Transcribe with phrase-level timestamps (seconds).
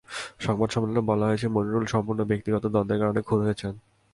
[0.45, 3.73] সংবাদ সম্মেলনে বলা হয়েছে, মনিরুল সম্পূর্ণ ব্যক্তিগত দ্বন্দ্বের কারণে খুন হয়েছেন।